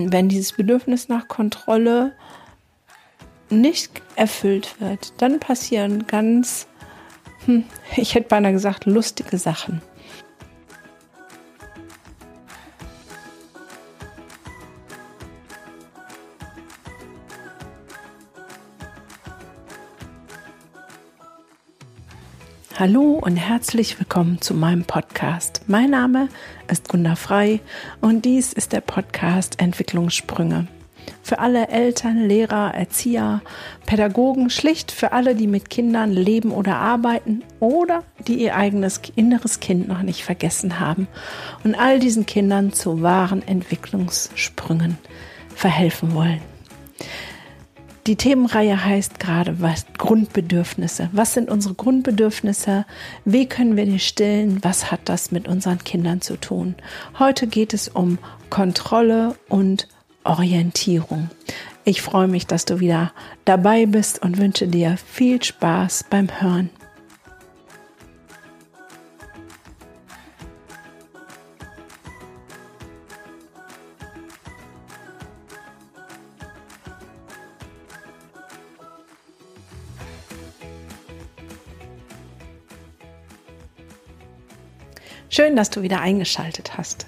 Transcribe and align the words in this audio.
Wenn 0.00 0.28
dieses 0.28 0.52
Bedürfnis 0.52 1.08
nach 1.08 1.28
Kontrolle 1.28 2.12
nicht 3.50 4.00
erfüllt 4.16 4.80
wird, 4.80 5.12
dann 5.18 5.40
passieren 5.40 6.06
ganz, 6.06 6.66
hm, 7.44 7.64
ich 7.96 8.14
hätte 8.14 8.28
beinahe 8.28 8.52
gesagt, 8.52 8.86
lustige 8.86 9.36
Sachen. 9.36 9.82
Hallo 22.80 23.20
und 23.20 23.36
herzlich 23.36 23.98
willkommen 23.98 24.40
zu 24.40 24.54
meinem 24.54 24.84
Podcast. 24.84 25.60
Mein 25.66 25.90
Name 25.90 26.30
ist 26.66 26.88
Gunda 26.88 27.14
Frei 27.14 27.60
und 28.00 28.24
dies 28.24 28.54
ist 28.54 28.72
der 28.72 28.80
Podcast 28.80 29.60
Entwicklungssprünge. 29.60 30.66
Für 31.22 31.40
alle 31.40 31.68
Eltern, 31.68 32.26
Lehrer, 32.26 32.72
Erzieher, 32.72 33.42
Pädagogen, 33.84 34.48
schlicht 34.48 34.92
für 34.92 35.12
alle, 35.12 35.34
die 35.34 35.46
mit 35.46 35.68
Kindern 35.68 36.10
leben 36.10 36.52
oder 36.52 36.76
arbeiten 36.76 37.42
oder 37.58 38.02
die 38.26 38.42
ihr 38.42 38.56
eigenes 38.56 39.02
inneres 39.14 39.60
Kind 39.60 39.86
noch 39.86 40.00
nicht 40.00 40.24
vergessen 40.24 40.80
haben 40.80 41.06
und 41.64 41.74
all 41.74 41.98
diesen 41.98 42.24
Kindern 42.24 42.72
zu 42.72 43.02
wahren 43.02 43.46
Entwicklungssprüngen 43.46 44.96
verhelfen 45.54 46.14
wollen. 46.14 46.40
Die 48.06 48.16
Themenreihe 48.16 48.82
heißt 48.82 49.20
gerade 49.20 49.60
was 49.60 49.84
Grundbedürfnisse. 49.98 51.10
Was 51.12 51.34
sind 51.34 51.50
unsere 51.50 51.74
Grundbedürfnisse? 51.74 52.86
Wie 53.26 53.46
können 53.46 53.76
wir 53.76 53.84
die 53.84 53.98
stillen? 53.98 54.64
Was 54.64 54.90
hat 54.90 55.00
das 55.04 55.32
mit 55.32 55.46
unseren 55.46 55.78
Kindern 55.78 56.22
zu 56.22 56.36
tun? 56.36 56.76
Heute 57.18 57.46
geht 57.46 57.74
es 57.74 57.88
um 57.88 58.18
Kontrolle 58.48 59.36
und 59.48 59.86
Orientierung. 60.24 61.30
Ich 61.84 62.00
freue 62.00 62.28
mich, 62.28 62.46
dass 62.46 62.64
du 62.64 62.80
wieder 62.80 63.12
dabei 63.44 63.86
bist 63.86 64.22
und 64.22 64.38
wünsche 64.38 64.66
dir 64.66 64.96
viel 64.96 65.42
Spaß 65.42 66.06
beim 66.08 66.28
Hören. 66.40 66.70
Schön, 85.40 85.56
dass 85.56 85.70
du 85.70 85.80
wieder 85.80 86.02
eingeschaltet 86.02 86.76
hast. 86.76 87.06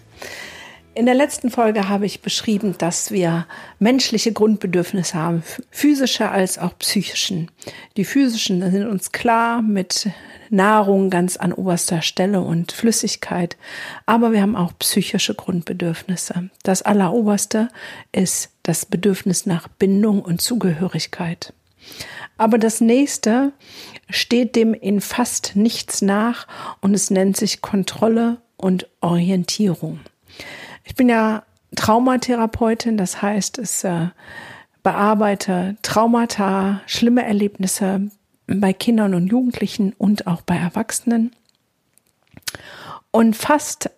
In 0.95 1.05
der 1.05 1.15
letzten 1.15 1.51
Folge 1.51 1.91
habe 1.91 2.07
ich 2.07 2.23
beschrieben, 2.23 2.75
dass 2.79 3.11
wir 3.11 3.47
menschliche 3.79 4.33
Grundbedürfnisse 4.33 5.19
haben, 5.19 5.43
physische 5.71 6.31
als 6.31 6.57
auch 6.57 6.79
psychischen. 6.79 7.51
Die 7.99 8.07
physischen 8.07 8.63
sind 8.71 8.87
uns 8.87 9.13
klar 9.13 9.61
mit 9.61 10.09
Nahrung 10.49 11.11
ganz 11.11 11.37
an 11.37 11.53
oberster 11.53 12.01
Stelle 12.01 12.41
und 12.41 12.73
Flüssigkeit, 12.73 13.59
aber 14.07 14.33
wir 14.33 14.41
haben 14.41 14.57
auch 14.57 14.73
psychische 14.79 15.35
Grundbedürfnisse. 15.35 16.49
Das 16.63 16.81
alleroberste 16.81 17.69
ist 18.13 18.49
das 18.63 18.87
Bedürfnis 18.87 19.45
nach 19.45 19.69
Bindung 19.69 20.23
und 20.23 20.41
Zugehörigkeit. 20.41 21.53
Aber 22.43 22.59
das 22.59 22.81
nächste 22.81 23.53
steht 24.11 24.57
dem 24.57 24.75
in 24.75 25.01
fast 25.01 25.55
nichts 25.55 26.03
nach 26.03 26.49
und 26.81 26.93
es 26.93 27.09
nennt 27.09 27.37
sich 27.37 27.63
Kontrolle 27.63 28.39
und 28.57 28.89
Orientierung. 29.01 30.01
Ich 30.83 30.97
bin 30.97 31.09
ja 31.09 31.45
Traumatherapeutin, 31.77 32.97
das 32.97 33.23
heißt, 33.23 33.59
es 33.59 33.85
äh, 33.85 34.09
bearbeite 34.83 35.77
Traumata, 35.83 36.81
schlimme 36.87 37.25
Erlebnisse 37.25 38.11
bei 38.49 38.73
Kindern 38.73 39.15
und 39.15 39.29
Jugendlichen 39.29 39.93
und 39.97 40.27
auch 40.27 40.43
bei 40.43 40.57
Erwachsenen. 40.57 41.31
Und 43.13 43.37
fast 43.37 43.89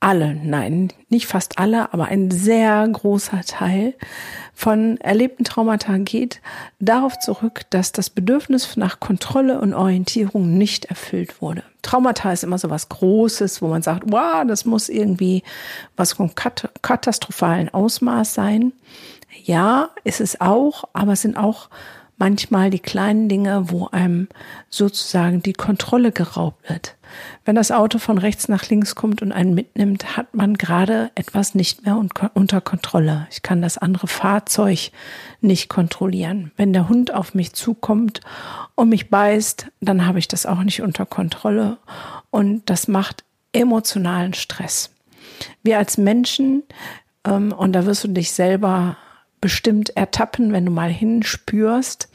alle, 0.00 0.34
nein, 0.34 0.92
nicht 1.10 1.26
fast 1.26 1.58
alle, 1.58 1.92
aber 1.92 2.06
ein 2.06 2.30
sehr 2.30 2.88
großer 2.88 3.42
Teil 3.42 3.94
von 4.54 4.96
erlebten 4.98 5.44
Traumata 5.44 5.98
geht 5.98 6.40
darauf 6.78 7.18
zurück, 7.18 7.62
dass 7.70 7.92
das 7.92 8.08
Bedürfnis 8.10 8.76
nach 8.76 8.98
Kontrolle 8.98 9.60
und 9.60 9.74
Orientierung 9.74 10.56
nicht 10.56 10.86
erfüllt 10.86 11.42
wurde. 11.42 11.62
Traumata 11.82 12.32
ist 12.32 12.44
immer 12.44 12.58
so 12.58 12.70
was 12.70 12.88
Großes, 12.88 13.62
wo 13.62 13.68
man 13.68 13.82
sagt, 13.82 14.04
wow, 14.06 14.44
das 14.46 14.64
muss 14.64 14.88
irgendwie 14.88 15.42
was 15.96 16.14
von 16.14 16.34
katastrophalen 16.34 17.72
Ausmaß 17.72 18.34
sein. 18.34 18.72
Ja, 19.44 19.90
ist 20.04 20.20
es 20.20 20.40
auch, 20.40 20.84
aber 20.92 21.12
es 21.12 21.22
sind 21.22 21.36
auch 21.36 21.68
manchmal 22.20 22.70
die 22.70 22.78
kleinen 22.78 23.28
Dinge, 23.28 23.70
wo 23.70 23.88
einem 23.88 24.28
sozusagen 24.68 25.42
die 25.42 25.54
Kontrolle 25.54 26.12
geraubt 26.12 26.68
wird. 26.68 26.96
Wenn 27.44 27.56
das 27.56 27.72
Auto 27.72 27.98
von 27.98 28.18
rechts 28.18 28.46
nach 28.46 28.68
links 28.68 28.94
kommt 28.94 29.22
und 29.22 29.32
einen 29.32 29.54
mitnimmt, 29.54 30.16
hat 30.16 30.34
man 30.34 30.54
gerade 30.54 31.10
etwas 31.16 31.56
nicht 31.56 31.84
mehr 31.84 32.00
unter 32.34 32.60
Kontrolle. 32.60 33.26
Ich 33.30 33.42
kann 33.42 33.62
das 33.62 33.78
andere 33.78 34.06
Fahrzeug 34.06 34.92
nicht 35.40 35.68
kontrollieren. 35.68 36.52
Wenn 36.56 36.72
der 36.72 36.88
Hund 36.88 37.12
auf 37.12 37.34
mich 37.34 37.54
zukommt 37.54 38.20
und 38.76 38.90
mich 38.90 39.10
beißt, 39.10 39.66
dann 39.80 40.06
habe 40.06 40.20
ich 40.20 40.28
das 40.28 40.46
auch 40.46 40.62
nicht 40.62 40.82
unter 40.82 41.06
Kontrolle 41.06 41.78
und 42.30 42.68
das 42.68 42.86
macht 42.86 43.24
emotionalen 43.52 44.34
Stress. 44.34 44.90
Wir 45.62 45.78
als 45.78 45.96
Menschen, 45.96 46.62
ähm, 47.24 47.52
und 47.52 47.72
da 47.72 47.86
wirst 47.86 48.04
du 48.04 48.08
dich 48.08 48.30
selber 48.30 48.96
bestimmt 49.40 49.90
ertappen, 49.96 50.52
wenn 50.52 50.66
du 50.66 50.72
mal 50.72 50.90
hinspürst, 50.90 52.08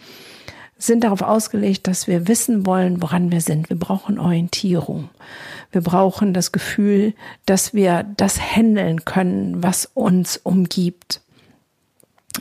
sind 0.77 1.03
darauf 1.03 1.21
ausgelegt, 1.21 1.87
dass 1.87 2.07
wir 2.07 2.27
wissen 2.27 2.65
wollen, 2.65 3.01
woran 3.01 3.31
wir 3.31 3.41
sind. 3.41 3.69
Wir 3.69 3.79
brauchen 3.79 4.19
Orientierung. 4.19 5.09
Wir 5.71 5.81
brauchen 5.81 6.33
das 6.33 6.51
Gefühl, 6.51 7.13
dass 7.45 7.73
wir 7.73 8.05
das 8.17 8.39
handeln 8.39 9.05
können, 9.05 9.63
was 9.63 9.89
uns 9.93 10.37
umgibt. 10.37 11.21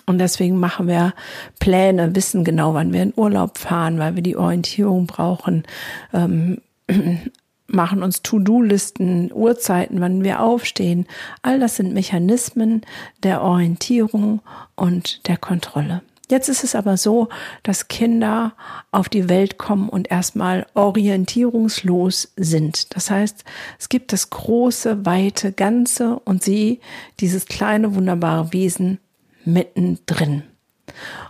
Und 0.07 0.19
deswegen 0.19 0.59
machen 0.59 0.89
wir 0.89 1.15
Pläne, 1.61 2.15
wissen 2.15 2.45
genau, 2.45 2.75
wann 2.75 2.93
wir 2.93 3.03
in 3.03 3.13
Urlaub 3.17 3.59
fahren, 3.59 3.99
weil 3.99 4.17
wir 4.17 4.23
die 4.23 4.37
Orientierung 4.37 5.07
brauchen, 5.07 5.65
ähm, 6.13 6.61
machen 7.67 8.03
uns 8.03 8.23
To-Do-Listen, 8.23 9.33
Uhrzeiten, 9.33 10.01
wann 10.01 10.23
wir 10.23 10.41
aufstehen. 10.41 11.07
All 11.43 11.59
das 11.59 11.77
sind 11.77 11.95
Mechanismen 11.95 12.83
der 13.23 13.43
Orientierung 13.43 14.41
und 14.77 15.27
der 15.29 15.37
Kontrolle. 15.37 16.03
Jetzt 16.31 16.49
ist 16.49 16.65
es 16.65 16.75
aber 16.75 16.97
so, 16.97 17.29
dass 17.63 17.89
Kinder 17.89 18.55
auf 18.91 19.09
die 19.09 19.29
Welt 19.29 19.59
kommen 19.59 19.91
und 19.91 20.11
erstmal 20.11 20.67
orientierungslos 20.75 22.33
sind. 22.37 22.95
Das 22.97 23.11
heißt, 23.11 23.45
es 23.79 23.89
gibt 23.91 24.13
das 24.13 24.31
große, 24.31 25.05
weite 25.05 25.53
Ganze 25.53 26.19
und 26.21 26.43
sie, 26.43 26.81
dieses 27.21 27.47
kleine, 27.47 27.95
wunderbare 27.95 28.53
Wesen, 28.55 28.99
mittendrin. 29.45 30.45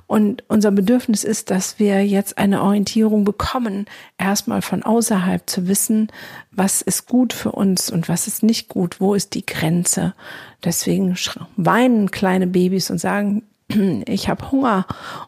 Und 0.07 0.45
unser 0.49 0.71
Bedürfnis 0.71 1.25
ist, 1.25 1.51
dass 1.51 1.79
wir 1.79 2.07
jetzt 2.07 2.37
eine 2.37 2.63
Orientierung 2.63 3.25
bekommen, 3.25 3.87
erstmal 4.19 4.61
von 4.61 4.83
außerhalb 4.83 5.49
zu 5.49 5.67
wissen, 5.67 6.09
was 6.51 6.83
ist 6.83 7.07
gut 7.07 7.33
für 7.33 7.53
uns 7.53 7.91
und 7.91 8.09
was 8.09 8.27
ist 8.27 8.43
nicht 8.43 8.69
gut, 8.69 9.01
wo 9.01 9.15
ist 9.15 9.35
die 9.35 9.47
Grenze. 9.47 10.15
Deswegen 10.63 11.17
weinen 11.57 12.11
kleine 12.11 12.47
Babys 12.47 12.91
und 12.91 12.99
sagen, 12.99 13.45
ich 14.07 14.29
habe 14.29 14.51
Hunger 14.51 14.87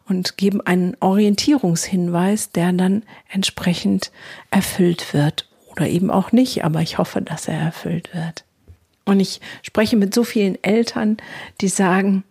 und 0.09 0.37
geben 0.37 0.61
einen 0.61 0.97
Orientierungshinweis, 1.01 2.51
der 2.51 2.73
dann 2.73 3.03
entsprechend 3.31 4.13
erfüllt 4.51 5.15
wird 5.15 5.49
oder 5.67 5.89
eben 5.89 6.11
auch 6.11 6.33
nicht, 6.33 6.65
aber 6.65 6.83
ich 6.83 6.99
hoffe, 6.99 7.23
dass 7.23 7.49
er 7.49 7.59
erfüllt 7.59 8.15
wird. 8.15 8.45
Und 9.05 9.21
ich 9.21 9.41
spreche 9.63 9.97
mit 9.97 10.13
so 10.13 10.25
vielen 10.25 10.63
Eltern, 10.63 11.17
die 11.61 11.69
sagen, 11.69 12.25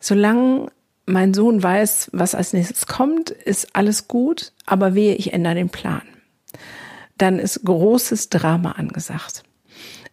solange 0.00 0.70
mein 1.12 1.34
Sohn 1.34 1.62
weiß, 1.62 2.10
was 2.12 2.34
als 2.34 2.52
nächstes 2.54 2.86
kommt, 2.86 3.30
ist 3.30 3.76
alles 3.76 4.08
gut, 4.08 4.52
aber 4.64 4.94
wehe, 4.94 5.14
ich 5.14 5.32
ändere 5.32 5.54
den 5.54 5.68
Plan. 5.68 6.02
Dann 7.18 7.38
ist 7.38 7.64
großes 7.64 8.30
Drama 8.30 8.72
angesagt. 8.72 9.44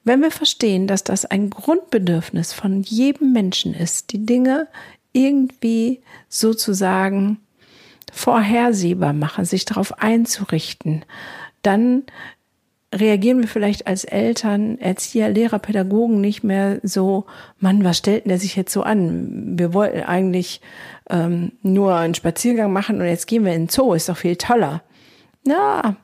Wenn 0.04 0.22
wir 0.22 0.32
verstehen, 0.32 0.88
dass 0.88 1.04
das 1.04 1.26
ein 1.26 1.50
Grundbedürfnis 1.50 2.54
von 2.54 2.84
jedem 2.84 3.32
Menschen 3.32 3.74
ist, 3.74 4.12
die 4.12 4.26
Dinge 4.26 4.68
irgendwie 5.14 6.02
sozusagen 6.28 7.40
vorhersehbar 8.12 9.14
machen, 9.14 9.46
sich 9.46 9.66
darauf 9.66 10.00
einzurichten, 10.00 11.06
dann 11.62 12.04
reagieren 12.94 13.42
wir 13.42 13.48
vielleicht 13.48 13.88
als 13.88 14.04
Eltern, 14.04 14.80
Erzieher, 14.80 15.30
Lehrer, 15.30 15.60
Pädagogen 15.60 16.22
nicht 16.22 16.44
mehr 16.44 16.80
so, 16.84 17.26
Mann, 17.60 17.84
was 17.84 18.00
stellt 18.00 18.26
denn 18.26 18.30
der 18.30 18.40
sich 18.40 18.56
jetzt 18.56 18.74
so 18.74 18.82
an? 18.82 19.58
Wir 19.58 19.74
wollten 19.74 20.02
eigentlich 20.02 20.62
ähm, 21.10 21.52
nur 21.62 21.96
einen 21.96 22.16
Spaziergang 22.16 22.74
machen 22.74 23.00
und 23.00 23.08
jetzt 23.08 23.28
gehen 23.28 23.46
wir 23.46 23.54
in 23.54 23.64
den 23.68 23.70
Zoo, 23.70 23.94
ist 23.94 24.10
doch 24.10 24.18
viel 24.18 24.36
toller. 24.36 24.82
Ja, 25.46 25.96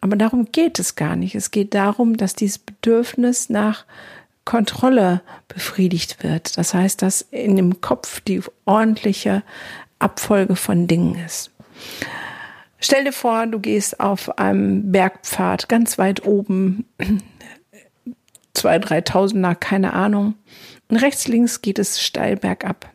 aber 0.00 0.16
darum 0.16 0.50
geht 0.50 0.78
es 0.78 0.96
gar 0.96 1.16
nicht. 1.16 1.34
Es 1.34 1.50
geht 1.50 1.74
darum, 1.74 2.16
dass 2.16 2.34
dieses 2.34 2.58
Bedürfnis 2.58 3.48
nach 3.48 3.84
Kontrolle 4.44 5.22
befriedigt 5.48 6.22
wird. 6.24 6.58
Das 6.58 6.74
heißt, 6.74 7.02
dass 7.02 7.22
in 7.30 7.56
dem 7.56 7.80
Kopf 7.80 8.20
die 8.20 8.42
ordentliche 8.64 9.42
Abfolge 9.98 10.56
von 10.56 10.88
Dingen 10.88 11.14
ist. 11.24 11.50
Stell 12.84 13.04
dir 13.04 13.12
vor, 13.12 13.46
du 13.46 13.60
gehst 13.60 14.00
auf 14.00 14.38
einem 14.38 14.90
Bergpfad 14.90 15.68
ganz 15.68 15.98
weit 15.98 16.26
oben, 16.26 16.84
zwei, 18.54 18.80
dreitausender, 18.80 19.54
keine 19.54 19.92
Ahnung. 19.92 20.34
Und 20.88 20.96
rechts, 20.96 21.28
links 21.28 21.62
geht 21.62 21.78
es 21.78 22.02
steil 22.02 22.36
bergab. 22.36 22.90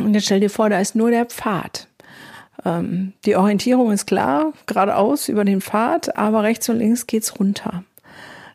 Und 0.00 0.14
jetzt 0.14 0.24
stell 0.24 0.40
dir 0.40 0.50
vor, 0.50 0.68
da 0.68 0.80
ist 0.80 0.96
nur 0.96 1.12
der 1.12 1.26
Pfad. 1.26 1.86
Ähm, 2.64 3.12
die 3.24 3.36
Orientierung 3.36 3.92
ist 3.92 4.06
klar, 4.06 4.52
geradeaus 4.66 5.28
über 5.28 5.44
den 5.44 5.60
Pfad, 5.60 6.16
aber 6.18 6.42
rechts 6.42 6.68
und 6.68 6.78
links 6.78 7.06
geht's 7.06 7.38
runter. 7.38 7.84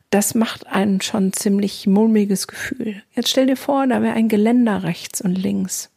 Das 0.09 0.35
macht 0.35 0.67
einen 0.67 0.99
schon 0.99 1.31
ziemlich 1.31 1.87
mulmiges 1.87 2.47
Gefühl. 2.47 3.01
Jetzt 3.13 3.29
stell 3.29 3.47
dir 3.47 3.57
vor, 3.57 3.87
da 3.87 4.01
wäre 4.01 4.13
ein 4.13 4.27
Geländer 4.27 4.83
rechts 4.83 5.21
und 5.21 5.35
links 5.35 5.89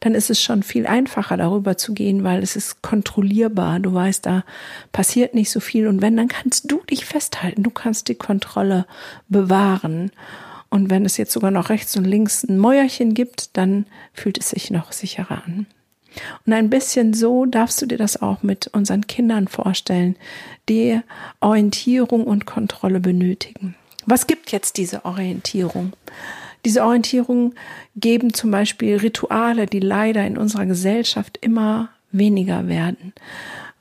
dann 0.00 0.14
ist 0.14 0.30
es 0.30 0.40
schon 0.40 0.62
viel 0.62 0.86
einfacher 0.86 1.36
darüber 1.36 1.76
zu 1.76 1.94
gehen, 1.94 2.24
weil 2.24 2.42
es 2.42 2.56
ist 2.56 2.82
kontrollierbar. 2.82 3.80
Du 3.80 3.92
weißt, 3.92 4.24
da 4.26 4.44
passiert 4.92 5.34
nicht 5.34 5.50
so 5.50 5.60
viel 5.60 5.86
und 5.88 6.02
wenn, 6.02 6.16
dann 6.16 6.28
kannst 6.28 6.70
du 6.70 6.82
dich 6.82 7.04
festhalten. 7.04 7.62
Du 7.62 7.70
kannst 7.70 8.08
die 8.08 8.14
Kontrolle 8.14 8.86
bewahren. 9.28 10.10
Und 10.68 10.90
wenn 10.90 11.04
es 11.04 11.16
jetzt 11.16 11.32
sogar 11.32 11.50
noch 11.50 11.70
rechts 11.70 11.96
und 11.96 12.04
links 12.04 12.44
ein 12.44 12.58
Mäuerchen 12.58 13.14
gibt, 13.14 13.56
dann 13.56 13.86
fühlt 14.12 14.38
es 14.38 14.50
sich 14.50 14.70
noch 14.70 14.92
sicherer 14.92 15.42
an. 15.46 15.66
Und 16.44 16.52
ein 16.52 16.70
bisschen 16.70 17.14
so 17.14 17.44
darfst 17.44 17.80
du 17.80 17.86
dir 17.86 17.98
das 17.98 18.20
auch 18.20 18.42
mit 18.42 18.68
unseren 18.68 19.06
Kindern 19.06 19.48
vorstellen, 19.48 20.16
die 20.68 21.00
Orientierung 21.40 22.24
und 22.24 22.46
Kontrolle 22.46 23.00
benötigen. 23.00 23.76
Was 24.06 24.26
gibt 24.26 24.52
jetzt 24.52 24.76
diese 24.76 25.04
Orientierung? 25.04 25.92
Diese 26.66 26.82
Orientierung 26.82 27.54
geben 27.94 28.34
zum 28.34 28.50
Beispiel 28.50 28.96
Rituale, 28.96 29.66
die 29.66 29.78
leider 29.78 30.26
in 30.26 30.36
unserer 30.36 30.66
Gesellschaft 30.66 31.38
immer 31.40 31.90
weniger 32.10 32.66
werden. 32.66 33.12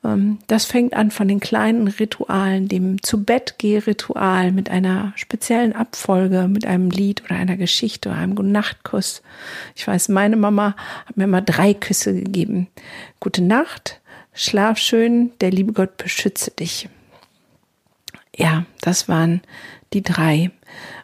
Ähm, 0.04 0.38
das 0.46 0.66
fängt 0.66 0.94
an 0.94 1.10
von 1.10 1.28
den 1.28 1.40
kleinen 1.40 1.88
Ritualen, 1.88 2.68
dem 2.68 3.02
zu 3.02 3.24
Bett 3.24 3.56
Ritual 3.64 4.52
mit 4.52 4.70
einer 4.70 5.14
speziellen 5.16 5.74
Abfolge, 5.74 6.48
mit 6.48 6.68
einem 6.68 6.92
Lied 6.92 7.24
oder 7.26 7.38
einer 7.38 7.58
Geschichte 7.58 8.10
oder 8.10 8.20
einem 8.20 8.36
Nachtkuss. 8.52 9.24
Ich 9.76 9.88
weiß, 9.88 10.10
meine 10.10 10.36
Mama 10.36 10.76
hat 11.08 11.18
mir 11.18 11.24
immer 11.24 11.42
drei 11.42 11.74
Küsse 11.74 12.14
gegeben. 12.14 12.68
Gute 13.20 13.42
Nacht, 13.42 14.00
schlaf 14.32 14.78
schön, 14.78 15.32
der 15.42 15.50
liebe 15.50 15.74
Gott 15.74 15.98
beschütze 15.98 16.52
dich. 16.52 16.88
Ja, 18.38 18.68
das 18.82 19.10
waren 19.10 19.42
die 19.96 20.04
drei. 20.04 20.52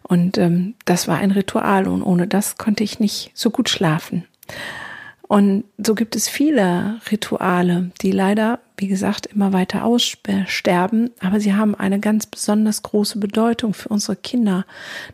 Und 0.03 0.37
ähm, 0.37 0.75
das 0.85 1.07
war 1.07 1.17
ein 1.17 1.31
Ritual 1.31 1.87
und 1.87 2.03
ohne 2.03 2.27
das 2.27 2.57
konnte 2.57 2.83
ich 2.83 2.99
nicht 2.99 3.31
so 3.33 3.49
gut 3.49 3.69
schlafen. 3.69 4.25
Und 5.31 5.63
so 5.77 5.95
gibt 5.95 6.17
es 6.17 6.27
viele 6.27 6.99
Rituale, 7.09 7.91
die 8.01 8.11
leider, 8.11 8.59
wie 8.75 8.89
gesagt, 8.89 9.27
immer 9.27 9.53
weiter 9.53 9.85
aussterben, 9.85 11.09
aber 11.21 11.39
sie 11.39 11.53
haben 11.53 11.73
eine 11.73 12.01
ganz 12.01 12.25
besonders 12.25 12.81
große 12.81 13.17
Bedeutung 13.17 13.73
für 13.73 13.87
unsere 13.87 14.17
Kinder. 14.17 14.65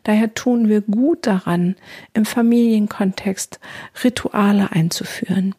Daher 0.06 0.34
tun 0.34 0.70
wir 0.70 0.82
gut 0.82 1.28
daran, 1.28 1.76
im 2.16 2.26
Familienkontext 2.26 3.60
Rituale 4.04 4.72
einzuführen. 4.72 5.54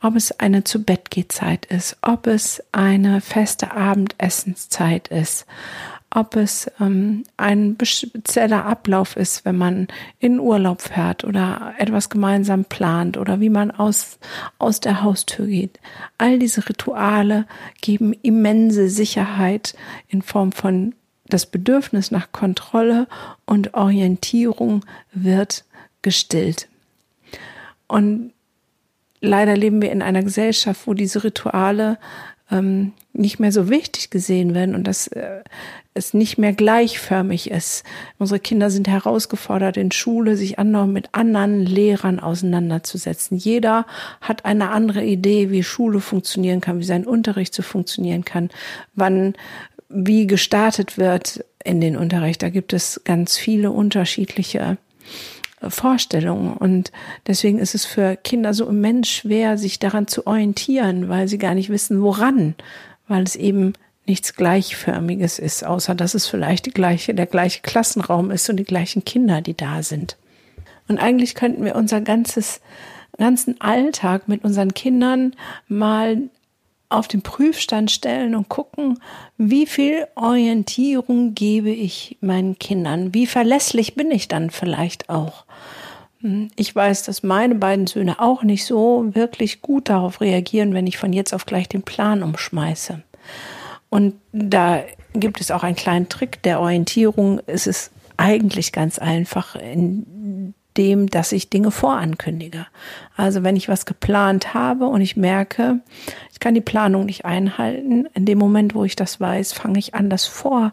Ob 0.00 0.14
es 0.14 0.38
eine 0.38 0.62
zu 0.62 0.84
Bett 0.84 1.08
Zeit 1.30 1.66
ist, 1.66 1.96
ob 2.00 2.28
es 2.28 2.62
eine 2.70 3.20
feste 3.20 3.72
Abendessenszeit 3.72 5.08
ist, 5.08 5.44
ob 6.14 6.36
es 6.36 6.70
ähm, 6.80 7.24
ein 7.36 7.76
spezieller 7.82 8.64
Ablauf 8.64 9.16
ist, 9.16 9.44
wenn 9.44 9.58
man 9.58 9.88
in 10.20 10.38
Urlaub 10.38 10.80
fährt 10.80 11.24
oder 11.24 11.74
etwas 11.78 12.08
gemeinsam 12.08 12.64
plant 12.64 13.16
oder 13.16 13.40
wie 13.40 13.50
man 13.50 13.72
aus, 13.72 14.18
aus 14.58 14.78
der 14.78 15.02
Haustür 15.02 15.46
geht. 15.46 15.80
All 16.16 16.38
diese 16.38 16.68
Rituale 16.68 17.46
geben 17.80 18.12
immense 18.22 18.88
Sicherheit 18.88 19.74
in 20.08 20.22
Form 20.22 20.52
von 20.52 20.94
das 21.26 21.46
Bedürfnis 21.46 22.12
nach 22.12 22.30
Kontrolle 22.30 23.08
und 23.44 23.74
Orientierung 23.74 24.84
wird 25.12 25.64
gestillt. 26.02 26.68
Und 27.88 28.32
leider 29.20 29.56
leben 29.56 29.82
wir 29.82 29.90
in 29.90 30.02
einer 30.02 30.22
Gesellschaft, 30.22 30.86
wo 30.86 30.94
diese 30.94 31.24
Rituale 31.24 31.98
ähm, 32.50 32.92
nicht 33.12 33.38
mehr 33.38 33.52
so 33.52 33.68
wichtig 33.68 34.10
gesehen 34.10 34.54
werden 34.54 34.74
und 34.74 34.86
dass 34.86 35.06
äh, 35.08 35.42
es 35.94 36.12
nicht 36.12 36.36
mehr 36.36 36.52
gleichförmig 36.52 37.50
ist. 37.50 37.84
Unsere 38.18 38.40
Kinder 38.40 38.70
sind 38.70 38.88
herausgefordert, 38.88 39.76
in 39.76 39.92
Schule 39.92 40.36
sich 40.36 40.58
andauernd 40.58 40.92
mit 40.92 41.08
anderen 41.12 41.64
Lehrern 41.64 42.18
auseinanderzusetzen. 42.18 43.38
Jeder 43.38 43.86
hat 44.20 44.44
eine 44.44 44.70
andere 44.70 45.04
Idee, 45.04 45.50
wie 45.50 45.62
Schule 45.62 46.00
funktionieren 46.00 46.60
kann, 46.60 46.80
wie 46.80 46.84
sein 46.84 47.06
Unterricht 47.06 47.54
so 47.54 47.62
funktionieren 47.62 48.24
kann, 48.24 48.50
wann 48.94 49.34
wie 49.88 50.26
gestartet 50.26 50.98
wird 50.98 51.44
in 51.62 51.80
den 51.80 51.96
Unterricht. 51.96 52.42
Da 52.42 52.50
gibt 52.50 52.72
es 52.72 53.00
ganz 53.04 53.38
viele 53.38 53.70
unterschiedliche 53.70 54.76
Vorstellungen. 55.70 56.56
Und 56.56 56.92
deswegen 57.26 57.58
ist 57.58 57.74
es 57.74 57.84
für 57.84 58.16
Kinder 58.16 58.54
so 58.54 58.68
immens 58.68 59.08
schwer, 59.08 59.58
sich 59.58 59.78
daran 59.78 60.06
zu 60.06 60.26
orientieren, 60.26 61.08
weil 61.08 61.28
sie 61.28 61.38
gar 61.38 61.54
nicht 61.54 61.70
wissen, 61.70 62.02
woran, 62.02 62.54
weil 63.08 63.22
es 63.22 63.36
eben 63.36 63.74
nichts 64.06 64.34
Gleichförmiges 64.34 65.38
ist, 65.38 65.64
außer 65.64 65.94
dass 65.94 66.14
es 66.14 66.26
vielleicht 66.26 66.66
die 66.66 66.72
gleiche, 66.72 67.14
der 67.14 67.26
gleiche 67.26 67.62
Klassenraum 67.62 68.30
ist 68.30 68.48
und 68.50 68.56
die 68.56 68.64
gleichen 68.64 69.04
Kinder, 69.04 69.40
die 69.40 69.56
da 69.56 69.82
sind. 69.82 70.16
Und 70.88 70.98
eigentlich 70.98 71.34
könnten 71.34 71.64
wir 71.64 71.76
unser 71.76 72.00
ganzes, 72.00 72.60
ganzen 73.16 73.60
Alltag 73.60 74.28
mit 74.28 74.44
unseren 74.44 74.74
Kindern 74.74 75.34
mal 75.68 76.18
auf 76.94 77.08
den 77.08 77.22
Prüfstand 77.22 77.90
stellen 77.90 78.34
und 78.34 78.48
gucken, 78.48 78.98
wie 79.36 79.66
viel 79.66 80.06
Orientierung 80.14 81.34
gebe 81.34 81.70
ich 81.70 82.16
meinen 82.20 82.58
Kindern? 82.58 83.12
Wie 83.12 83.26
verlässlich 83.26 83.94
bin 83.94 84.10
ich 84.10 84.28
dann 84.28 84.50
vielleicht 84.50 85.10
auch? 85.10 85.44
Hm, 86.20 86.50
ich 86.56 86.74
weiß, 86.74 87.02
dass 87.02 87.22
meine 87.22 87.56
beiden 87.56 87.86
Söhne 87.86 88.20
auch 88.20 88.42
nicht 88.42 88.64
so 88.64 89.04
wirklich 89.14 89.60
gut 89.60 89.88
darauf 89.88 90.20
reagieren, 90.20 90.72
wenn 90.72 90.86
ich 90.86 90.96
von 90.96 91.12
jetzt 91.12 91.34
auf 91.34 91.46
gleich 91.46 91.68
den 91.68 91.82
Plan 91.82 92.22
umschmeiße. 92.22 93.02
Und 93.90 94.14
da 94.32 94.82
gibt 95.12 95.40
es 95.40 95.50
auch 95.50 95.62
einen 95.62 95.76
kleinen 95.76 96.08
Trick 96.08 96.42
der 96.42 96.60
Orientierung. 96.60 97.40
Es 97.46 97.66
ist 97.66 97.92
eigentlich 98.16 98.72
ganz 98.72 98.98
einfach, 98.98 99.54
in 99.56 100.54
dem, 100.76 101.08
dass 101.08 101.32
ich 101.32 101.50
Dinge 101.50 101.70
vorankündige. 101.70 102.66
Also 103.16 103.42
wenn 103.42 103.56
ich 103.56 103.68
was 103.68 103.86
geplant 103.86 104.54
habe 104.54 104.86
und 104.86 105.00
ich 105.00 105.16
merke, 105.16 105.80
ich 106.32 106.40
kann 106.40 106.54
die 106.54 106.60
Planung 106.60 107.06
nicht 107.06 107.24
einhalten, 107.24 108.06
in 108.14 108.24
dem 108.24 108.38
Moment, 108.38 108.74
wo 108.74 108.84
ich 108.84 108.96
das 108.96 109.20
weiß, 109.20 109.52
fange 109.52 109.78
ich 109.78 109.94
an, 109.94 110.10
das 110.10 110.26
vor 110.26 110.72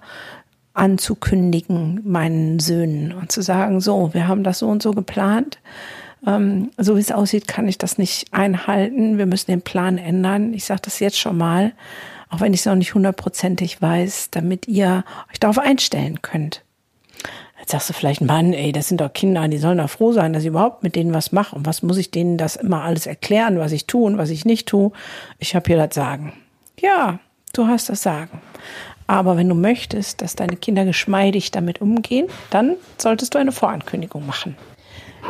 anzukündigen 0.73 2.01
meinen 2.05 2.59
Söhnen 2.59 3.11
und 3.11 3.31
zu 3.31 3.41
sagen, 3.41 3.81
so, 3.81 4.13
wir 4.13 4.27
haben 4.27 4.43
das 4.43 4.59
so 4.59 4.67
und 4.67 4.81
so 4.81 4.91
geplant. 4.91 5.59
Ähm, 6.25 6.71
so 6.77 6.95
wie 6.95 7.01
es 7.01 7.11
aussieht, 7.11 7.47
kann 7.47 7.67
ich 7.67 7.77
das 7.77 7.97
nicht 7.97 8.33
einhalten. 8.33 9.17
Wir 9.17 9.25
müssen 9.25 9.51
den 9.51 9.61
Plan 9.61 9.97
ändern. 9.97 10.53
Ich 10.53 10.65
sage 10.65 10.81
das 10.83 10.99
jetzt 10.99 11.19
schon 11.19 11.37
mal, 11.37 11.73
auch 12.29 12.39
wenn 12.39 12.53
ich 12.53 12.61
es 12.61 12.65
noch 12.65 12.75
nicht 12.75 12.93
hundertprozentig 12.93 13.81
weiß, 13.81 14.29
damit 14.31 14.67
ihr 14.67 15.03
euch 15.31 15.39
darauf 15.39 15.59
einstellen 15.59 16.21
könnt. 16.21 16.63
Jetzt 17.61 17.71
sagst 17.71 17.89
du 17.89 17.93
vielleicht, 17.93 18.21
Mann, 18.21 18.53
ey, 18.53 18.71
das 18.71 18.87
sind 18.87 19.01
doch 19.01 19.13
Kinder, 19.13 19.47
die 19.47 19.59
sollen 19.59 19.77
doch 19.77 19.89
froh 19.89 20.13
sein, 20.13 20.33
dass 20.33 20.41
ich 20.41 20.49
überhaupt 20.49 20.81
mit 20.81 20.95
denen 20.95 21.13
was 21.13 21.31
mache. 21.31 21.55
Und 21.55 21.67
was 21.67 21.83
muss 21.83 21.97
ich 21.97 22.09
denen 22.09 22.39
das 22.39 22.55
immer 22.55 22.81
alles 22.81 23.05
erklären, 23.05 23.59
was 23.59 23.71
ich 23.71 23.85
tue 23.85 24.07
und 24.07 24.17
was 24.17 24.31
ich 24.31 24.45
nicht 24.45 24.67
tue? 24.67 24.91
Ich 25.37 25.55
habe 25.55 25.67
hier 25.67 25.77
das 25.77 25.93
Sagen. 25.93 26.33
Ja, 26.79 27.19
du 27.53 27.67
hast 27.67 27.89
das 27.89 28.01
Sagen. 28.01 28.41
Aber 29.05 29.37
wenn 29.37 29.47
du 29.47 29.53
möchtest, 29.53 30.23
dass 30.23 30.35
deine 30.35 30.55
Kinder 30.55 30.85
geschmeidig 30.85 31.51
damit 31.51 31.81
umgehen, 31.81 32.27
dann 32.49 32.77
solltest 32.97 33.35
du 33.35 33.37
eine 33.37 33.51
Vorankündigung 33.51 34.25
machen. 34.25 34.57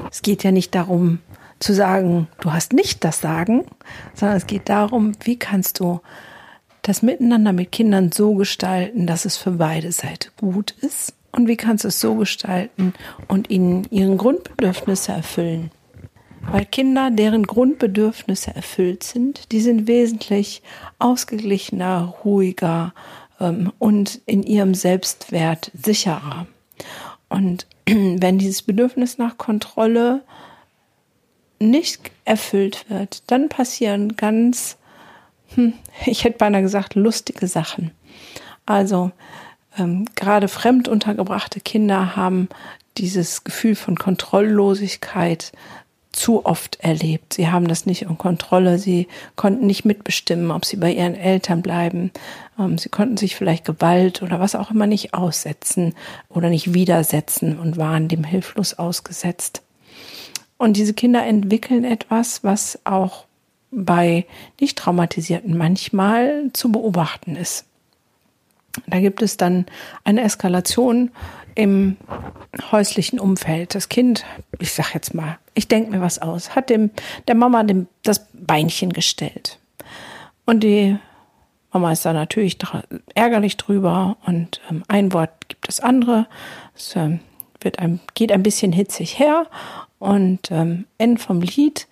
Es 0.10 0.22
geht 0.22 0.44
ja 0.44 0.52
nicht 0.52 0.74
darum 0.74 1.20
zu 1.60 1.74
sagen, 1.74 2.30
du 2.40 2.54
hast 2.54 2.72
nicht 2.72 3.04
das 3.04 3.20
Sagen, 3.20 3.66
sondern 4.14 4.38
es 4.38 4.48
geht 4.48 4.70
darum, 4.70 5.12
wie 5.26 5.38
kannst 5.38 5.82
du 5.82 6.00
das 6.82 7.02
Miteinander 7.02 7.52
mit 7.52 7.74
Kindern 7.74 8.14
so 8.14 8.36
gestalten, 8.36 9.06
dass 9.06 9.26
es 9.26 9.36
für 9.36 9.52
beide 9.52 9.92
Seiten 9.92 10.32
gut 10.40 10.72
ist 10.72 11.14
und 11.32 11.48
wie 11.48 11.58
kannst 11.58 11.84
du 11.84 11.88
es 11.88 12.00
so 12.00 12.16
gestalten 12.16 12.94
und 13.28 13.50
ihnen 13.50 13.88
ihren 13.90 14.18
Grundbedürfnisse 14.18 15.14
erfüllen? 15.14 15.72
Weil 16.42 16.66
Kinder, 16.66 17.12
deren 17.12 17.44
Grundbedürfnisse 17.44 18.56
erfüllt 18.56 19.04
sind, 19.04 19.52
die 19.52 19.62
sind 19.62 19.88
wesentlich 19.88 20.64
ausgeglichener, 20.98 22.16
ruhiger 22.24 22.94
ähm, 23.40 23.72
und 23.78 24.22
in 24.26 24.44
ihrem 24.44 24.74
Selbstwert 24.74 25.72
sicherer. 25.74 26.48
Und 27.30 27.68
wenn 27.86 28.40
dieses 28.40 28.64
Bedürfnis 28.64 29.18
nach 29.18 29.38
Kontrolle 29.38 30.24
nicht 31.60 32.12
erfüllt 32.26 32.90
wird, 32.90 33.24
dann 33.30 33.48
passieren 33.48 34.16
ganz, 34.16 34.78
hm, 35.54 35.74
ich 36.06 36.24
hätte 36.24 36.40
beinahe 36.40 36.64
gesagt, 36.64 36.96
lustige 36.96 37.48
Sachen. 37.48 37.92
Also 38.66 39.12
ähm, 39.78 40.06
gerade 40.16 40.48
fremd 40.48 40.88
untergebrachte 40.88 41.60
Kinder 41.60 42.16
haben 42.16 42.50
dieses 42.98 43.44
Gefühl 43.44 43.76
von 43.76 43.98
Kontrolllosigkeit 43.98 45.52
zu 46.12 46.46
oft 46.46 46.78
erlebt. 46.82 47.34
Sie 47.34 47.48
haben 47.48 47.68
das 47.68 47.86
nicht 47.86 48.02
in 48.02 48.18
Kontrolle. 48.18 48.78
Sie 48.78 49.08
konnten 49.38 49.66
nicht 49.66 49.86
mitbestimmen, 49.86 50.52
ob 50.52 50.66
sie 50.66 50.76
bei 50.76 50.92
ihren 50.92 51.16
Eltern 51.16 51.62
bleiben. 51.62 52.12
Ähm, 52.60 52.78
sie 52.78 52.90
konnten 52.90 53.18
sich 53.18 53.36
vielleicht 53.36 53.66
Gewalt 53.66 54.22
oder 54.22 54.40
was 54.40 54.56
auch 54.56 54.72
immer 54.72 54.88
nicht 54.88 55.14
aussetzen 55.14 55.96
oder 56.30 56.50
nicht 56.50 56.74
widersetzen 56.74 57.58
und 57.58 57.78
waren 57.78 58.10
dem 58.10 58.24
hilflos 58.26 58.74
ausgesetzt. 58.74 59.62
Und 60.58 60.78
diese 60.78 60.94
Kinder 60.94 61.26
entwickeln 61.26 61.86
etwas, 61.86 62.44
was 62.44 62.80
auch 62.84 63.26
bei 63.72 64.26
nicht 64.60 64.78
traumatisierten 64.78 65.58
manchmal 65.58 66.52
zu 66.52 66.72
beobachten 66.74 67.38
ist. 67.38 67.66
Da 68.88 69.00
gibt 69.00 69.22
es 69.22 69.38
dann 69.38 69.66
eine 70.04 70.22
Eskalation 70.22 71.12
im 71.56 71.98
häuslichen 72.72 73.20
Umfeld. 73.20 73.76
Das 73.76 73.90
Kind, 73.90 74.26
ich 74.60 74.74
sag 74.74 74.94
jetzt 74.94 75.14
mal, 75.14 75.38
ich 75.54 75.68
denke 75.68 75.92
mir 75.92 76.02
was 76.02 76.20
aus, 76.20 76.56
hat 76.56 76.70
dem 76.70 76.92
der 77.28 77.36
Mama 77.36 77.64
dem, 77.64 77.88
das 78.04 78.28
Beinchen 78.34 78.94
gestellt. 78.94 79.60
Und 80.46 80.62
die 80.62 80.98
Mama 81.72 81.92
ist 81.92 82.06
da 82.06 82.14
natürlich 82.14 82.58
ärgerlich 83.16 83.58
drüber 83.58 84.18
und 84.26 84.60
ähm, 84.70 84.84
ein 84.88 85.14
Wort 85.14 85.48
gibt 85.48 85.68
das 85.68 85.80
andere. 85.80 86.28
Es 86.76 86.96
äh, 86.96 87.20
wird 87.62 87.80
ein, 87.80 88.02
geht 88.14 88.32
ein 88.32 88.44
bisschen 88.44 88.72
hitzig 88.72 89.20
her 89.20 89.48
und 90.00 90.52
ähm, 90.52 90.86
Ende 90.98 91.22
vom 91.22 91.42
Lied 91.42 91.88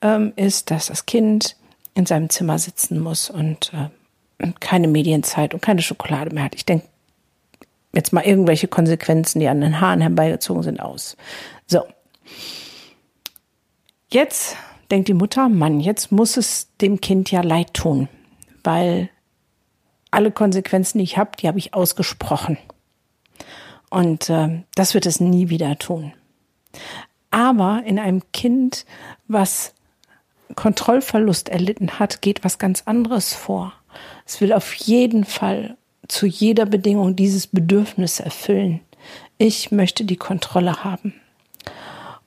ähm, 0.00 0.32
ist, 0.36 0.70
dass 0.70 0.86
das 0.86 1.06
Kind 1.06 1.56
in 1.94 2.06
seinem 2.06 2.30
Zimmer 2.30 2.58
sitzen 2.58 3.00
muss 3.00 3.28
und 3.28 3.72
äh, 3.74 3.88
keine 4.60 4.88
Medienzeit 4.88 5.54
und 5.54 5.62
keine 5.62 5.82
Schokolade 5.82 6.34
mehr 6.34 6.44
hat. 6.44 6.54
Ich 6.54 6.64
denke, 6.66 6.86
jetzt 7.92 8.12
mal 8.12 8.24
irgendwelche 8.24 8.68
Konsequenzen, 8.68 9.40
die 9.40 9.48
an 9.48 9.60
den 9.60 9.80
Haaren 9.80 10.00
herbeigezogen 10.00 10.62
sind, 10.62 10.80
aus. 10.80 11.16
So. 11.66 11.82
Jetzt 14.10 14.56
denkt 14.90 15.08
die 15.08 15.14
Mutter, 15.14 15.48
Mann, 15.48 15.80
jetzt 15.80 16.12
muss 16.12 16.36
es 16.36 16.68
dem 16.80 17.00
Kind 17.00 17.30
ja 17.30 17.42
leid 17.42 17.74
tun, 17.74 18.08
weil 18.64 19.10
alle 20.10 20.30
Konsequenzen, 20.30 20.98
die 20.98 21.04
ich 21.04 21.18
habe, 21.18 21.32
die 21.38 21.48
habe 21.48 21.58
ich 21.58 21.74
ausgesprochen. 21.74 22.56
Und 23.90 24.30
äh, 24.30 24.62
das 24.74 24.94
wird 24.94 25.06
es 25.06 25.20
nie 25.20 25.48
wieder 25.50 25.78
tun. 25.78 26.12
Aber 27.30 27.82
in 27.84 27.98
einem 27.98 28.22
Kind, 28.32 28.86
was 29.26 29.74
Kontrollverlust 30.54 31.48
erlitten 31.48 31.98
hat, 31.98 32.22
geht 32.22 32.44
was 32.44 32.58
ganz 32.58 32.82
anderes 32.86 33.34
vor. 33.34 33.74
Es 34.28 34.42
will 34.42 34.52
auf 34.52 34.74
jeden 34.74 35.24
Fall 35.24 35.78
zu 36.06 36.26
jeder 36.26 36.66
Bedingung 36.66 37.16
dieses 37.16 37.46
Bedürfnis 37.46 38.20
erfüllen. 38.20 38.80
Ich 39.38 39.72
möchte 39.72 40.04
die 40.04 40.18
Kontrolle 40.18 40.84
haben. 40.84 41.14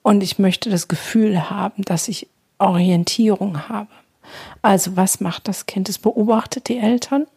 Und 0.01 0.23
ich 0.23 0.39
möchte 0.39 0.71
das 0.71 0.87
Gefühl 0.87 1.51
haben, 1.51 1.83
dass 1.85 2.07
ich 2.07 2.27
Orientierung 2.57 3.69
habe. 3.69 3.91
Also 4.63 4.97
was 4.97 5.19
macht 5.19 5.47
das 5.47 5.67
Kind? 5.67 5.89
Es 5.89 5.99
beobachtet 5.99 6.69
die 6.69 6.79
Eltern. 6.79 7.27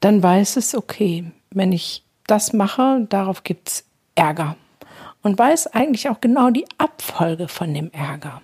Dann 0.00 0.22
weiß 0.22 0.56
es, 0.56 0.74
okay, 0.74 1.24
wenn 1.50 1.72
ich 1.72 2.04
das 2.26 2.52
mache, 2.52 3.06
darauf 3.08 3.44
gibt 3.44 3.68
es 3.68 3.84
Ärger. 4.14 4.56
Und 5.22 5.38
weiß 5.38 5.68
eigentlich 5.68 6.10
auch 6.10 6.20
genau 6.20 6.50
die 6.50 6.66
Abfolge 6.76 7.48
von 7.48 7.72
dem 7.72 7.90
Ärger. 7.92 8.42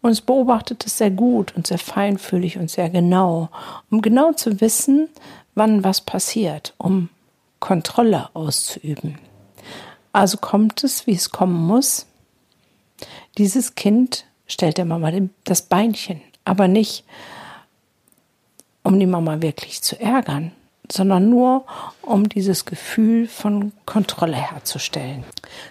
Und 0.00 0.10
es 0.10 0.20
beobachtet 0.20 0.86
es 0.86 0.98
sehr 0.98 1.10
gut 1.10 1.54
und 1.56 1.66
sehr 1.66 1.78
feinfühlig 1.78 2.58
und 2.58 2.70
sehr 2.70 2.88
genau, 2.88 3.48
um 3.90 4.00
genau 4.00 4.32
zu 4.32 4.60
wissen, 4.60 5.08
wann 5.54 5.82
was 5.82 6.00
passiert, 6.00 6.74
um 6.78 7.08
Kontrolle 7.58 8.30
auszuüben. 8.34 9.18
Also 10.12 10.38
kommt 10.38 10.84
es, 10.84 11.06
wie 11.06 11.14
es 11.14 11.30
kommen 11.30 11.66
muss. 11.66 12.06
Dieses 13.36 13.74
Kind 13.74 14.24
stellt 14.46 14.78
der 14.78 14.84
Mama 14.84 15.12
das 15.44 15.62
Beinchen, 15.62 16.20
aber 16.44 16.68
nicht, 16.68 17.04
um 18.82 18.98
die 18.98 19.06
Mama 19.06 19.42
wirklich 19.42 19.82
zu 19.82 20.00
ärgern, 20.00 20.52
sondern 20.90 21.28
nur, 21.30 21.64
um 22.02 22.28
dieses 22.28 22.64
Gefühl 22.64 23.26
von 23.26 23.72
Kontrolle 23.86 24.36
herzustellen. 24.36 25.24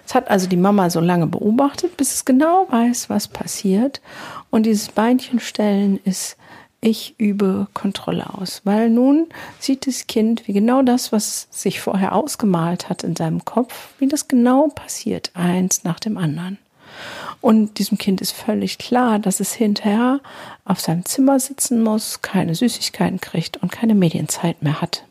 Es 0.05 0.15
hat 0.15 0.29
also 0.29 0.47
die 0.47 0.57
Mama 0.57 0.89
so 0.89 0.99
lange 0.99 1.27
beobachtet, 1.27 1.97
bis 1.97 2.13
es 2.13 2.25
genau 2.25 2.67
weiß, 2.69 3.09
was 3.09 3.27
passiert. 3.27 4.01
Und 4.49 4.65
dieses 4.65 4.89
Beinchenstellen 4.89 5.99
ist, 6.03 6.37
ich 6.79 7.15
übe 7.17 7.67
Kontrolle 7.73 8.33
aus. 8.35 8.61
Weil 8.63 8.89
nun 8.89 9.27
sieht 9.59 9.87
das 9.87 10.07
Kind, 10.07 10.47
wie 10.47 10.53
genau 10.53 10.83
das, 10.83 11.11
was 11.11 11.47
sich 11.49 11.81
vorher 11.81 12.13
ausgemalt 12.13 12.89
hat 12.89 13.03
in 13.03 13.15
seinem 13.15 13.45
Kopf, 13.45 13.89
wie 13.99 14.07
das 14.07 14.27
genau 14.27 14.67
passiert, 14.67 15.31
eins 15.33 15.83
nach 15.83 15.99
dem 15.99 16.17
anderen. 16.17 16.59
Und 17.41 17.77
diesem 17.77 17.97
Kind 17.97 18.21
ist 18.21 18.31
völlig 18.31 18.77
klar, 18.77 19.19
dass 19.19 19.39
es 19.39 19.53
hinterher 19.53 20.19
auf 20.65 20.79
seinem 20.79 21.05
Zimmer 21.05 21.39
sitzen 21.39 21.83
muss, 21.83 22.21
keine 22.21 22.55
Süßigkeiten 22.55 23.21
kriegt 23.21 23.57
und 23.57 23.71
keine 23.71 23.95
Medienzeit 23.95 24.63
mehr 24.63 24.81
hat 24.81 25.06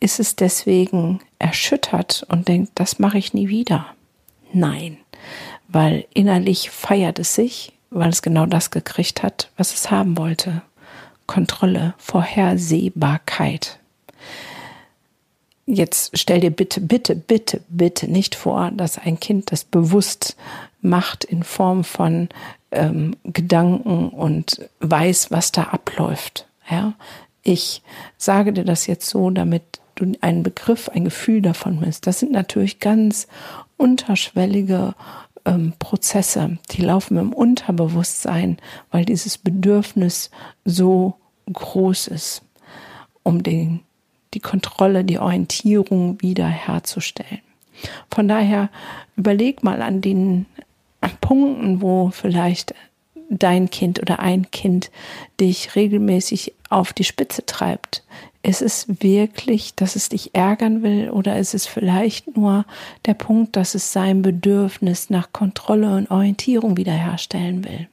ist 0.00 0.20
es 0.20 0.36
deswegen 0.36 1.20
erschüttert 1.38 2.26
und 2.28 2.48
denkt, 2.48 2.72
das 2.74 2.98
mache 2.98 3.18
ich 3.18 3.34
nie 3.34 3.48
wieder. 3.48 3.86
Nein, 4.52 4.98
weil 5.68 6.06
innerlich 6.14 6.70
feiert 6.70 7.18
es 7.18 7.34
sich, 7.34 7.72
weil 7.90 8.10
es 8.10 8.22
genau 8.22 8.46
das 8.46 8.70
gekriegt 8.70 9.22
hat, 9.22 9.50
was 9.56 9.74
es 9.74 9.90
haben 9.90 10.16
wollte. 10.16 10.62
Kontrolle, 11.26 11.94
Vorhersehbarkeit. 11.98 13.78
Jetzt 15.66 16.16
stell 16.16 16.40
dir 16.40 16.50
bitte, 16.50 16.80
bitte, 16.80 17.16
bitte, 17.16 17.60
bitte 17.68 18.08
nicht 18.08 18.36
vor, 18.36 18.70
dass 18.70 18.98
ein 18.98 19.18
Kind 19.18 19.50
das 19.50 19.64
bewusst 19.64 20.36
macht 20.80 21.24
in 21.24 21.42
Form 21.42 21.82
von 21.82 22.28
ähm, 22.70 23.16
Gedanken 23.24 24.10
und 24.10 24.68
weiß, 24.78 25.32
was 25.32 25.50
da 25.50 25.64
abläuft. 25.64 26.46
Ja, 26.70 26.94
ich 27.42 27.82
sage 28.16 28.52
dir 28.52 28.64
das 28.64 28.86
jetzt 28.86 29.08
so, 29.08 29.30
damit 29.30 29.75
du 29.96 30.12
einen 30.20 30.42
Begriff, 30.42 30.88
ein 30.88 31.04
Gefühl 31.04 31.42
davon 31.42 31.84
hast. 31.84 32.06
Das 32.06 32.20
sind 32.20 32.30
natürlich 32.32 32.78
ganz 32.78 33.26
unterschwellige 33.76 34.94
ähm, 35.44 35.72
Prozesse, 35.78 36.58
die 36.70 36.82
laufen 36.82 37.16
im 37.16 37.32
Unterbewusstsein, 37.32 38.58
weil 38.90 39.04
dieses 39.04 39.38
Bedürfnis 39.38 40.30
so 40.64 41.14
groß 41.52 42.08
ist, 42.08 42.42
um 43.22 43.42
den, 43.42 43.80
die 44.34 44.40
Kontrolle, 44.40 45.04
die 45.04 45.18
Orientierung 45.18 46.20
wieder 46.20 46.46
herzustellen. 46.46 47.40
Von 48.12 48.28
daher 48.28 48.70
überleg 49.16 49.62
mal 49.62 49.82
an 49.82 50.00
den 50.00 50.46
Punkten, 51.20 51.80
wo 51.82 52.10
vielleicht 52.10 52.74
dein 53.28 53.70
Kind 53.70 54.00
oder 54.00 54.20
ein 54.20 54.50
Kind 54.50 54.90
dich 55.40 55.74
regelmäßig 55.74 56.54
auf 56.70 56.92
die 56.92 57.04
Spitze 57.04 57.44
treibt. 57.44 58.04
Ist 58.46 58.62
es 58.62 58.86
wirklich, 59.02 59.74
dass 59.74 59.96
es 59.96 60.08
dich 60.08 60.32
ärgern 60.32 60.84
will 60.84 61.10
oder 61.10 61.36
ist 61.36 61.52
es 61.52 61.66
vielleicht 61.66 62.36
nur 62.36 62.64
der 63.04 63.14
Punkt, 63.14 63.56
dass 63.56 63.74
es 63.74 63.92
sein 63.92 64.22
Bedürfnis 64.22 65.10
nach 65.10 65.32
Kontrolle 65.32 65.96
und 65.96 66.12
Orientierung 66.12 66.76
wiederherstellen 66.76 67.64
will? 67.64 67.88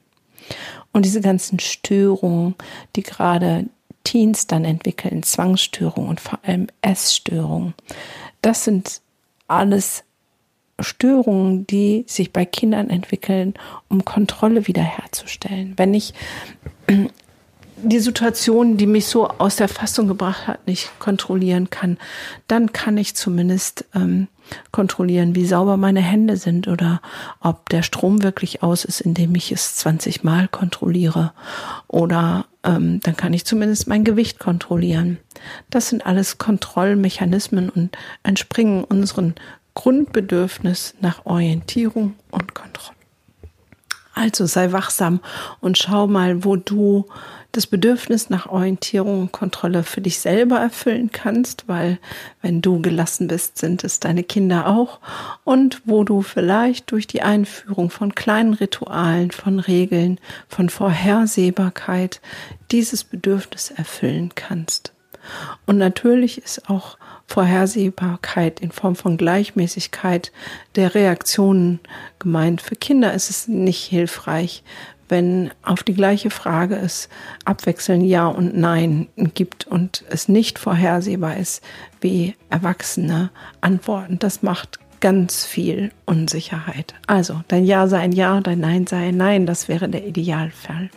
Und 0.92 1.04
diese 1.04 1.20
ganzen 1.20 1.58
Störungen, 1.58 2.54
die 2.94 3.02
gerade 3.02 3.64
Teens 4.04 4.46
dann 4.46 4.64
entwickeln, 4.64 5.24
Zwangsstörungen 5.24 6.08
und 6.08 6.20
vor 6.20 6.38
allem 6.44 6.68
Essstörungen, 6.82 7.74
das 8.40 8.62
sind 8.62 9.00
alles 9.48 10.04
Störungen, 10.78 11.66
die 11.66 12.04
sich 12.06 12.32
bei 12.32 12.44
Kindern 12.44 12.90
entwickeln, 12.90 13.54
um 13.88 14.04
Kontrolle 14.04 14.68
wiederherzustellen. 14.68 15.74
Wenn 15.76 15.94
ich 15.94 16.14
die 17.84 18.00
Situation, 18.00 18.76
die 18.76 18.86
mich 18.86 19.06
so 19.06 19.28
aus 19.28 19.56
der 19.56 19.68
Fassung 19.68 20.08
gebracht 20.08 20.46
hat, 20.46 20.66
nicht 20.66 20.98
kontrollieren 20.98 21.70
kann, 21.70 21.98
dann 22.48 22.72
kann 22.72 22.96
ich 22.96 23.14
zumindest 23.14 23.84
ähm, 23.94 24.28
kontrollieren, 24.72 25.34
wie 25.34 25.46
sauber 25.46 25.76
meine 25.76 26.00
Hände 26.00 26.36
sind 26.36 26.68
oder 26.68 27.00
ob 27.40 27.68
der 27.68 27.82
Strom 27.82 28.22
wirklich 28.22 28.62
aus 28.62 28.84
ist, 28.84 29.00
indem 29.00 29.34
ich 29.34 29.52
es 29.52 29.76
20 29.76 30.24
Mal 30.24 30.48
kontrolliere. 30.48 31.32
Oder 31.88 32.46
ähm, 32.62 33.00
dann 33.00 33.16
kann 33.16 33.32
ich 33.32 33.44
zumindest 33.44 33.86
mein 33.86 34.04
Gewicht 34.04 34.38
kontrollieren. 34.38 35.18
Das 35.70 35.88
sind 35.88 36.04
alles 36.06 36.38
Kontrollmechanismen 36.38 37.70
und 37.70 37.96
entspringen 38.22 38.84
unseren 38.84 39.34
Grundbedürfnis 39.74 40.94
nach 41.00 41.26
Orientierung 41.26 42.14
und 42.30 42.54
Kontrolle. 42.54 42.94
Also 44.14 44.46
sei 44.46 44.70
wachsam 44.70 45.20
und 45.60 45.76
schau 45.76 46.06
mal, 46.06 46.44
wo 46.44 46.54
du 46.54 47.06
das 47.56 47.66
Bedürfnis 47.66 48.30
nach 48.30 48.46
Orientierung 48.46 49.22
und 49.22 49.32
Kontrolle 49.32 49.84
für 49.84 50.00
dich 50.00 50.18
selber 50.18 50.58
erfüllen 50.58 51.10
kannst, 51.12 51.68
weil 51.68 51.98
wenn 52.42 52.60
du 52.60 52.80
gelassen 52.80 53.28
bist, 53.28 53.58
sind 53.58 53.84
es 53.84 54.00
deine 54.00 54.24
Kinder 54.24 54.66
auch 54.66 55.00
und 55.44 55.82
wo 55.84 56.04
du 56.04 56.22
vielleicht 56.22 56.90
durch 56.90 57.06
die 57.06 57.22
Einführung 57.22 57.90
von 57.90 58.14
kleinen 58.14 58.54
Ritualen, 58.54 59.30
von 59.30 59.60
Regeln, 59.60 60.18
von 60.48 60.68
Vorhersehbarkeit 60.68 62.20
dieses 62.70 63.04
Bedürfnis 63.04 63.70
erfüllen 63.70 64.32
kannst. 64.34 64.92
Und 65.66 65.78
natürlich 65.78 66.38
ist 66.38 66.68
auch 66.68 66.98
Vorhersehbarkeit 67.26 68.60
in 68.60 68.70
Form 68.70 68.96
von 68.96 69.16
Gleichmäßigkeit 69.16 70.32
der 70.76 70.94
Reaktionen 70.94 71.80
gemeint. 72.18 72.60
Für 72.60 72.76
Kinder 72.76 73.14
ist 73.14 73.30
es 73.30 73.48
nicht 73.48 73.84
hilfreich, 73.84 74.62
wenn 75.08 75.50
auf 75.62 75.82
die 75.82 75.94
gleiche 75.94 76.30
Frage 76.30 76.76
es 76.76 77.08
abwechselnd 77.44 78.04
Ja 78.04 78.26
und 78.26 78.56
Nein 78.56 79.08
gibt 79.16 79.66
und 79.66 80.04
es 80.08 80.28
nicht 80.28 80.58
vorhersehbar 80.58 81.36
ist, 81.36 81.62
wie 82.00 82.34
Erwachsene 82.50 83.30
antworten. 83.60 84.18
Das 84.18 84.42
macht 84.42 84.78
ganz 85.00 85.44
viel 85.44 85.92
Unsicherheit. 86.06 86.94
Also 87.06 87.42
dein 87.48 87.64
Ja 87.64 87.86
sei 87.88 88.00
ein 88.00 88.12
Ja, 88.12 88.40
dein 88.40 88.60
Nein 88.60 88.86
sei 88.86 89.08
ein 89.08 89.16
Nein, 89.16 89.46
das 89.46 89.68
wäre 89.68 89.88
der 89.88 90.06
Idealfall. 90.06 90.90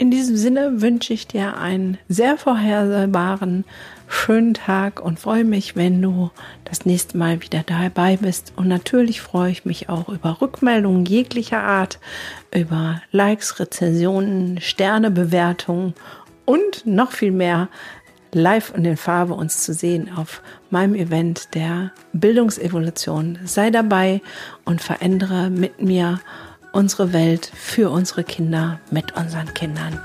In 0.00 0.12
diesem 0.12 0.36
Sinne 0.36 0.80
wünsche 0.80 1.12
ich 1.12 1.26
dir 1.26 1.56
einen 1.56 1.98
sehr 2.08 2.36
vorhersehbaren, 2.36 3.64
schönen 4.08 4.54
Tag 4.54 5.00
und 5.00 5.20
freue 5.20 5.44
mich, 5.44 5.76
wenn 5.76 6.02
du 6.02 6.30
das 6.64 6.86
nächste 6.86 7.16
Mal 7.16 7.42
wieder 7.42 7.62
dabei 7.64 8.16
bist. 8.16 8.52
Und 8.56 8.68
natürlich 8.68 9.20
freue 9.20 9.50
ich 9.50 9.64
mich 9.64 9.88
auch 9.88 10.08
über 10.08 10.40
Rückmeldungen 10.40 11.04
jeglicher 11.04 11.62
Art, 11.62 11.98
über 12.54 13.02
Likes, 13.12 13.60
Rezensionen, 13.60 14.60
Sternebewertungen 14.60 15.94
und 16.44 16.86
noch 16.86 17.12
viel 17.12 17.32
mehr 17.32 17.68
live 18.32 18.72
und 18.74 18.84
in 18.84 18.96
Farbe 18.96 19.34
uns 19.34 19.62
zu 19.62 19.72
sehen 19.72 20.10
auf 20.14 20.42
meinem 20.70 20.94
Event 20.94 21.54
der 21.54 21.92
Bildungsevolution. 22.12 23.38
Sei 23.44 23.70
dabei 23.70 24.20
und 24.64 24.80
verändere 24.80 25.50
mit 25.50 25.80
mir 25.82 26.20
unsere 26.72 27.12
Welt 27.12 27.50
für 27.54 27.90
unsere 27.90 28.24
Kinder 28.24 28.80
mit 28.90 29.16
unseren 29.16 29.52
Kindern. 29.54 30.00